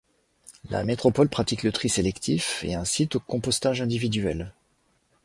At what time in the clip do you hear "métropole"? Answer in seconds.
0.83-1.29